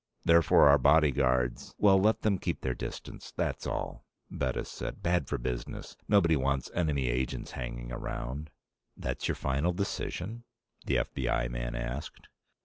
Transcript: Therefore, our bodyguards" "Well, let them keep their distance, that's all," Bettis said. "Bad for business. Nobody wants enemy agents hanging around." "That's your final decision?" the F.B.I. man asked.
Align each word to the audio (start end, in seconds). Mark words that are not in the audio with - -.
Therefore, 0.25 0.67
our 0.67 0.79
bodyguards" 0.79 1.75
"Well, 1.77 1.99
let 1.99 2.23
them 2.23 2.39
keep 2.39 2.61
their 2.61 2.73
distance, 2.73 3.31
that's 3.37 3.67
all," 3.67 4.03
Bettis 4.31 4.67
said. 4.67 5.03
"Bad 5.03 5.27
for 5.27 5.37
business. 5.37 5.95
Nobody 6.07 6.35
wants 6.35 6.71
enemy 6.73 7.07
agents 7.07 7.51
hanging 7.51 7.91
around." 7.91 8.49
"That's 8.97 9.27
your 9.27 9.35
final 9.35 9.73
decision?" 9.73 10.43
the 10.87 10.97
F.B.I. 10.97 11.49
man 11.49 11.75
asked. 11.75 12.29